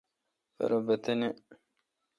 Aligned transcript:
پر 0.55 0.71
بہ 0.85 0.95
تینہ۔ 1.03 1.29